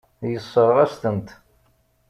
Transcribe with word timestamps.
Yessṛeɣ-as-tent. 0.31 1.29